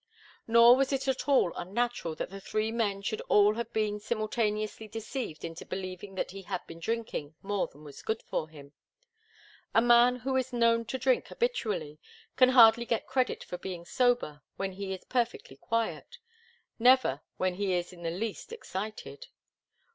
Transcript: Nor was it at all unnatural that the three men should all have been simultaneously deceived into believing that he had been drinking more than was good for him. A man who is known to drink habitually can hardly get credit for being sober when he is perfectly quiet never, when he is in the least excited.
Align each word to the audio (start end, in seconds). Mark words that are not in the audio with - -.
Nor 0.47 0.77
was 0.77 0.91
it 0.91 1.07
at 1.07 1.27
all 1.29 1.53
unnatural 1.55 2.15
that 2.15 2.31
the 2.31 2.41
three 2.41 2.71
men 2.71 3.03
should 3.03 3.21
all 3.29 3.53
have 3.53 3.71
been 3.71 3.99
simultaneously 3.99 4.87
deceived 4.87 5.45
into 5.45 5.63
believing 5.63 6.15
that 6.15 6.31
he 6.31 6.41
had 6.41 6.65
been 6.65 6.79
drinking 6.79 7.35
more 7.43 7.67
than 7.67 7.83
was 7.83 8.01
good 8.01 8.23
for 8.23 8.49
him. 8.49 8.73
A 9.75 9.79
man 9.83 10.15
who 10.15 10.35
is 10.35 10.51
known 10.51 10.85
to 10.85 10.97
drink 10.97 11.27
habitually 11.27 11.99
can 12.35 12.49
hardly 12.49 12.85
get 12.85 13.05
credit 13.05 13.43
for 13.43 13.59
being 13.59 13.85
sober 13.85 14.41
when 14.57 14.71
he 14.71 14.91
is 14.91 15.05
perfectly 15.05 15.57
quiet 15.57 16.17
never, 16.79 17.21
when 17.37 17.53
he 17.53 17.73
is 17.75 17.93
in 17.93 18.01
the 18.01 18.09
least 18.09 18.51
excited. 18.51 19.27